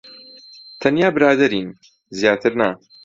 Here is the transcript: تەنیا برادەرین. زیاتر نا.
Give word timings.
تەنیا 0.81 1.09
برادەرین. 1.15 1.67
زیاتر 2.19 2.51
نا. 2.59 2.69